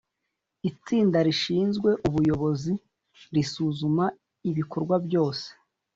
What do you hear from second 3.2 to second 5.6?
risuzuma ibikorwa byose.